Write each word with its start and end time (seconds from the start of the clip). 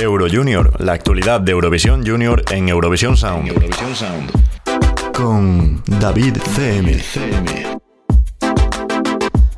Euro 0.00 0.26
Junior, 0.30 0.80
la 0.80 0.92
actualidad 0.92 1.40
de 1.40 1.50
Eurovisión 1.50 2.06
Junior 2.06 2.44
en 2.52 2.68
Eurovisión 2.68 3.16
Sound. 3.16 3.48
Eurovisión 3.48 3.96
Sound. 3.96 5.12
Con 5.12 5.82
David 5.98 6.36
CM. 6.54 7.02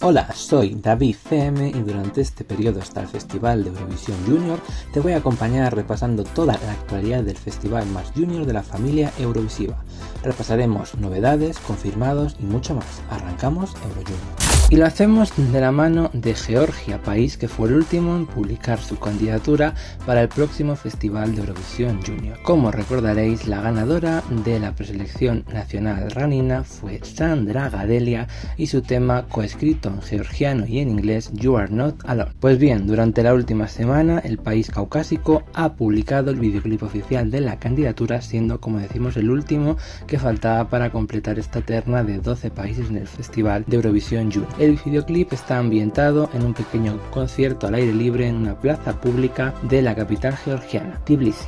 Hola, 0.00 0.32
soy 0.34 0.74
David 0.80 1.16
CM 1.28 1.68
y 1.68 1.80
durante 1.82 2.22
este 2.22 2.44
periodo 2.44 2.80
hasta 2.80 3.02
el 3.02 3.08
Festival 3.08 3.62
de 3.62 3.70
Eurovisión 3.70 4.16
Junior 4.26 4.58
te 4.94 5.00
voy 5.00 5.12
a 5.12 5.18
acompañar 5.18 5.76
repasando 5.76 6.24
toda 6.24 6.58
la 6.64 6.72
actualidad 6.72 7.22
del 7.22 7.36
festival 7.36 7.86
más 7.88 8.10
junior 8.12 8.46
de 8.46 8.54
la 8.54 8.62
familia 8.62 9.12
Eurovisiva. 9.18 9.84
Repasaremos 10.22 10.94
novedades, 10.94 11.58
confirmados 11.58 12.36
y 12.40 12.44
mucho 12.44 12.74
más. 12.74 13.02
Arrancamos 13.10 13.74
Euro 13.74 14.00
Junior. 14.00 14.41
Y 14.72 14.76
lo 14.76 14.86
hacemos 14.86 15.34
de 15.36 15.60
la 15.60 15.70
mano 15.70 16.08
de 16.14 16.32
Georgia, 16.32 16.96
país 16.96 17.36
que 17.36 17.46
fue 17.46 17.68
el 17.68 17.74
último 17.74 18.16
en 18.16 18.24
publicar 18.24 18.80
su 18.80 18.98
candidatura 18.98 19.74
para 20.06 20.22
el 20.22 20.30
próximo 20.30 20.76
Festival 20.76 21.34
de 21.34 21.42
Eurovisión 21.42 22.00
Junior. 22.02 22.38
Como 22.42 22.70
recordaréis, 22.70 23.46
la 23.46 23.60
ganadora 23.60 24.22
de 24.30 24.58
la 24.58 24.74
preselección 24.74 25.44
nacional 25.52 26.10
ranina 26.10 26.64
fue 26.64 27.00
Sandra 27.02 27.68
Gadelia 27.68 28.28
y 28.56 28.68
su 28.68 28.80
tema 28.80 29.26
coescrito 29.28 29.90
en 29.90 30.00
georgiano 30.00 30.64
y 30.66 30.78
en 30.78 30.88
inglés 30.88 31.30
You 31.34 31.58
Are 31.58 31.70
Not 31.70 31.96
Alone. 32.06 32.32
Pues 32.40 32.56
bien, 32.56 32.86
durante 32.86 33.22
la 33.22 33.34
última 33.34 33.68
semana 33.68 34.20
el 34.20 34.38
país 34.38 34.70
caucásico 34.70 35.42
ha 35.52 35.74
publicado 35.74 36.30
el 36.30 36.40
videoclip 36.40 36.82
oficial 36.82 37.30
de 37.30 37.42
la 37.42 37.58
candidatura, 37.58 38.22
siendo 38.22 38.58
como 38.58 38.78
decimos 38.78 39.18
el 39.18 39.28
último 39.28 39.76
que 40.06 40.18
faltaba 40.18 40.70
para 40.70 40.88
completar 40.88 41.38
esta 41.38 41.60
terna 41.60 42.02
de 42.02 42.20
12 42.20 42.50
países 42.50 42.88
en 42.88 42.96
el 42.96 43.06
Festival 43.06 43.64
de 43.66 43.76
Eurovisión 43.76 44.32
Junior. 44.32 44.61
El 44.62 44.78
videoclip 44.84 45.32
está 45.32 45.58
ambientado 45.58 46.30
en 46.34 46.44
un 46.44 46.54
pequeño 46.54 46.96
concierto 47.10 47.66
al 47.66 47.74
aire 47.74 47.92
libre 47.92 48.28
en 48.28 48.36
una 48.36 48.54
plaza 48.54 48.92
pública 48.92 49.52
de 49.62 49.82
la 49.82 49.92
capital 49.92 50.36
georgiana, 50.36 51.00
Tbilisi. 51.04 51.44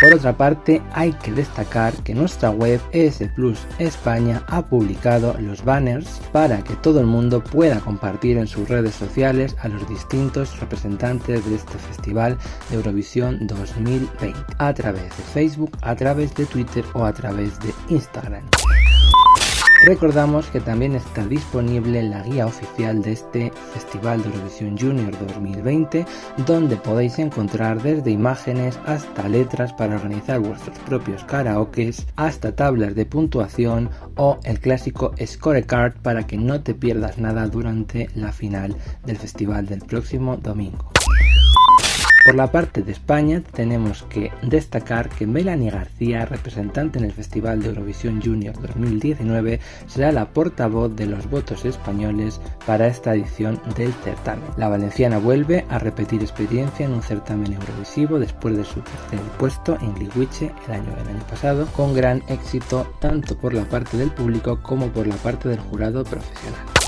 Por 0.00 0.14
otra 0.14 0.34
parte, 0.34 0.80
hay 0.94 1.12
que 1.12 1.32
destacar 1.32 1.92
que 2.02 2.14
nuestra 2.14 2.48
web 2.48 2.80
ES 2.92 3.24
Plus 3.36 3.66
España 3.78 4.42
ha 4.46 4.64
publicado 4.64 5.36
los 5.38 5.66
banners 5.66 6.08
para 6.32 6.64
que 6.64 6.76
todo 6.76 6.98
el 6.98 7.06
mundo 7.06 7.44
pueda 7.44 7.78
compartir 7.80 8.38
en 8.38 8.46
sus 8.46 8.70
redes 8.70 8.94
sociales 8.94 9.54
a 9.60 9.68
los 9.68 9.86
distintos 9.86 10.58
representantes 10.60 11.44
de 11.44 11.56
este 11.56 11.76
festival 11.76 12.38
de 12.70 12.76
Eurovisión 12.76 13.46
2020 13.46 14.32
a 14.56 14.72
través 14.72 15.14
de 15.14 15.24
Facebook, 15.34 15.76
a 15.82 15.94
través 15.94 16.34
de 16.36 16.46
Twitter 16.46 16.86
o 16.94 17.04
a 17.04 17.12
través 17.12 17.60
de 17.60 17.74
Instagram. 17.90 18.44
Recordamos 19.84 20.46
que 20.46 20.60
también 20.60 20.94
está 20.94 21.26
disponible 21.26 22.04
la 22.04 22.22
guía 22.22 22.46
oficial 22.46 23.02
de 23.02 23.12
este 23.12 23.52
Festival 23.74 24.22
de 24.22 24.28
Eurovisión 24.28 24.78
Junior 24.78 25.10
2020, 25.26 26.06
donde 26.46 26.76
podéis 26.76 27.18
encontrar 27.18 27.82
desde 27.82 28.12
imágenes 28.12 28.78
hasta 28.86 29.28
letras 29.28 29.72
para 29.72 29.96
organizar 29.96 30.38
vuestros 30.38 30.78
propios 30.80 31.24
karaokes, 31.24 32.06
hasta 32.14 32.54
tablas 32.54 32.94
de 32.94 33.06
puntuación 33.06 33.90
o 34.14 34.38
el 34.44 34.60
clásico 34.60 35.14
scorecard 35.20 35.94
para 36.00 36.28
que 36.28 36.36
no 36.36 36.62
te 36.62 36.74
pierdas 36.74 37.18
nada 37.18 37.48
durante 37.48 38.08
la 38.14 38.30
final 38.30 38.76
del 39.04 39.16
festival 39.16 39.66
del 39.66 39.80
próximo 39.80 40.36
domingo. 40.36 40.92
Por 42.24 42.36
la 42.36 42.52
parte 42.52 42.82
de 42.82 42.92
España 42.92 43.42
tenemos 43.52 44.04
que 44.04 44.30
destacar 44.42 45.08
que 45.08 45.26
Melanie 45.26 45.72
García, 45.72 46.24
representante 46.24 47.00
en 47.00 47.04
el 47.04 47.12
Festival 47.12 47.60
de 47.60 47.70
Eurovisión 47.70 48.22
Junior 48.22 48.54
2019, 48.60 49.58
será 49.88 50.12
la 50.12 50.26
portavoz 50.26 50.94
de 50.94 51.06
los 51.06 51.28
votos 51.28 51.64
españoles 51.64 52.40
para 52.64 52.86
esta 52.86 53.12
edición 53.14 53.60
del 53.76 53.92
certamen. 54.04 54.44
La 54.56 54.68
valenciana 54.68 55.18
vuelve 55.18 55.64
a 55.68 55.80
repetir 55.80 56.22
experiencia 56.22 56.86
en 56.86 56.92
un 56.92 57.02
certamen 57.02 57.54
eurovisivo 57.54 58.20
después 58.20 58.56
de 58.56 58.64
su 58.64 58.80
tercer 58.80 59.20
puesto 59.36 59.76
en 59.80 59.92
Gliwice 59.94 60.52
el 60.68 60.74
año, 60.74 60.94
el 61.02 61.08
año 61.08 61.26
pasado, 61.28 61.66
con 61.74 61.92
gran 61.92 62.22
éxito 62.28 62.94
tanto 63.00 63.36
por 63.36 63.52
la 63.52 63.64
parte 63.64 63.96
del 63.96 64.12
público 64.12 64.60
como 64.62 64.88
por 64.90 65.08
la 65.08 65.16
parte 65.16 65.48
del 65.48 65.58
jurado 65.58 66.04
profesional. 66.04 66.81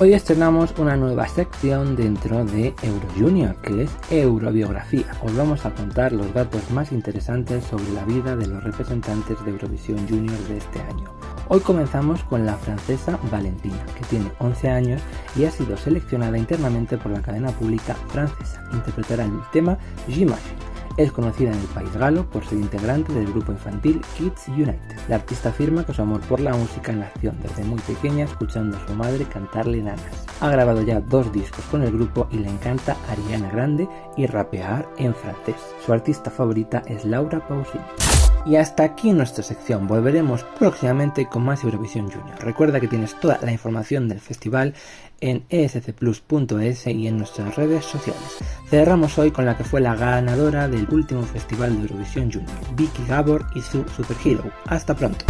Hoy 0.00 0.12
estrenamos 0.12 0.74
una 0.76 0.96
nueva 0.96 1.28
sección 1.28 1.94
dentro 1.94 2.44
de 2.44 2.74
Euro 2.82 3.08
Junior, 3.16 3.54
que 3.62 3.84
es 3.84 3.90
Eurobiografía. 4.10 5.06
Os 5.22 5.36
vamos 5.36 5.64
a 5.64 5.72
contar 5.72 6.12
los 6.12 6.34
datos 6.34 6.68
más 6.72 6.90
interesantes 6.90 7.62
sobre 7.62 7.88
la 7.92 8.04
vida 8.04 8.34
de 8.34 8.48
los 8.48 8.64
representantes 8.64 9.42
de 9.44 9.52
Eurovisión 9.52 9.98
Junior 10.08 10.36
de 10.48 10.56
este 10.56 10.80
año. 10.80 11.04
Hoy 11.48 11.60
comenzamos 11.60 12.24
con 12.24 12.44
la 12.44 12.56
francesa 12.56 13.20
Valentina, 13.30 13.86
que 13.96 14.04
tiene 14.06 14.32
11 14.40 14.68
años 14.68 15.02
y 15.36 15.44
ha 15.44 15.52
sido 15.52 15.76
seleccionada 15.76 16.36
internamente 16.36 16.98
por 16.98 17.12
la 17.12 17.22
cadena 17.22 17.52
pública 17.52 17.94
francesa. 18.08 18.64
Interpretará 18.72 19.24
el 19.24 19.40
tema 19.52 19.78
J'imagine 20.08 20.63
es 20.96 21.12
conocida 21.12 21.52
en 21.52 21.58
el 21.58 21.66
país 21.66 21.92
galo 21.94 22.24
por 22.30 22.44
ser 22.44 22.58
integrante 22.58 23.12
del 23.12 23.26
grupo 23.26 23.52
infantil 23.52 24.00
Kids 24.16 24.48
United. 24.48 24.96
La 25.08 25.16
artista 25.16 25.50
afirma 25.50 25.84
que 25.84 25.94
su 25.94 26.02
amor 26.02 26.20
por 26.22 26.40
la 26.40 26.54
música 26.54 26.92
nació 26.92 27.32
desde 27.42 27.64
muy 27.64 27.80
pequeña 27.80 28.24
escuchando 28.24 28.76
a 28.76 28.86
su 28.86 28.94
madre 28.94 29.24
cantarle 29.24 29.82
nanas. 29.82 30.26
Ha 30.40 30.50
grabado 30.50 30.82
ya 30.82 31.00
dos 31.00 31.32
discos 31.32 31.64
con 31.66 31.82
el 31.82 31.92
grupo 31.92 32.28
y 32.30 32.38
le 32.38 32.48
encanta 32.48 32.96
Ariana 33.08 33.50
Grande 33.50 33.88
y 34.16 34.26
rapear 34.26 34.88
en 34.98 35.14
francés. 35.14 35.56
Su 35.84 35.92
artista 35.92 36.30
favorita 36.30 36.82
es 36.86 37.04
Laura 37.04 37.46
Pausini. 37.46 37.84
Y 38.46 38.56
hasta 38.56 38.84
aquí 38.84 39.12
nuestra 39.12 39.42
sección. 39.42 39.86
Volveremos 39.86 40.44
próximamente 40.58 41.26
con 41.26 41.44
más 41.44 41.64
Eurovisión 41.64 42.10
Junior. 42.10 42.38
Recuerda 42.40 42.78
que 42.80 42.88
tienes 42.88 43.18
toda 43.18 43.38
la 43.42 43.52
información 43.52 44.08
del 44.08 44.20
festival 44.20 44.74
en 45.20 45.44
escplus.es 45.48 46.86
y 46.86 47.06
en 47.06 47.16
nuestras 47.16 47.56
redes 47.56 47.84
sociales. 47.84 48.22
Cerramos 48.68 49.18
hoy 49.18 49.30
con 49.30 49.46
la 49.46 49.56
que 49.56 49.64
fue 49.64 49.80
la 49.80 49.94
ganadora 49.94 50.68
del 50.68 50.86
último 50.90 51.22
festival 51.22 51.76
de 51.76 51.82
Eurovisión 51.82 52.30
Junior, 52.30 52.52
Vicky 52.76 53.04
Gabor 53.08 53.46
y 53.54 53.62
su 53.62 53.84
Super 53.88 54.16
Hero. 54.24 54.44
Hasta 54.66 54.94
pronto. 54.94 55.24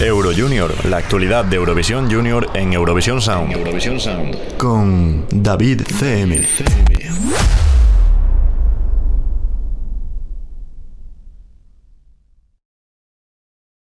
Euro 0.00 0.30
Junior, 0.36 0.72
la 0.86 0.98
actualidad 0.98 1.44
de 1.44 1.56
Eurovisión 1.56 2.10
Junior 2.10 2.48
en 2.54 2.72
Eurovisión 2.72 3.20
Sound. 3.20 3.52
Eurovisión 3.52 4.00
Sound. 4.00 4.56
Con 4.56 5.26
David 5.30 5.82
CM. 5.86 6.42